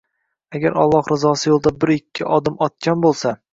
[0.59, 3.37] agar Alloh rizosi yo'lida bir-ikki odim otgan bo'lsa